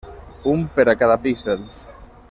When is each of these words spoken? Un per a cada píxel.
Un 0.53 0.63
per 0.79 0.87
a 0.93 0.97
cada 1.03 1.19
píxel. 1.27 1.65